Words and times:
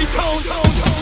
It's 0.00 0.16
these 0.16 0.42
dirty. 0.42 0.93